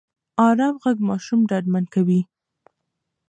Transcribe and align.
ارام 0.47 0.75
غږ 0.83 0.97
ماشوم 1.09 1.39
ډاډمن 1.49 1.85
کوي. 1.93 2.21